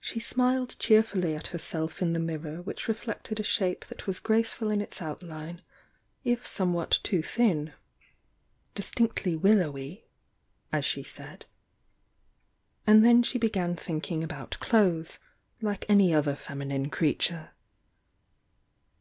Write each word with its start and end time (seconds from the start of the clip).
.She 0.00 0.18
smiled 0.18 0.74
cheerfully 0.80 1.36
at 1.36 1.46
herself 1.54 2.02
in 2.02 2.14
the 2.14 2.18
mirror 2.18 2.60
which 2.62 2.88
reflected 2.88 3.38
a 3.38 3.44
shape 3.44 3.84
that 3.84 4.04
was 4.04 4.18
graceful 4.18 4.70
in 4.72 4.80
its 4.80 5.00
outline 5.00 5.62
if 6.24 6.44
some 6.44 6.76
i.'hat 6.76 6.98
too 7.04 7.22
thin— 7.22 7.72
"distinctly 8.74 9.36
willowy" 9.36 10.04
as 10.72 10.84
she 10.84 11.04
said— 11.04 11.46
and 12.88 13.04
then 13.04 13.22
she 13.22 13.38
began 13.38 13.76
thinking 13.76 14.24
about 14.24 14.58
clothes, 14.58 15.20
like 15.62 15.84
any 15.88 16.12
other 16.12 16.34
feminine 16.34 16.90
creature. 16.90 17.52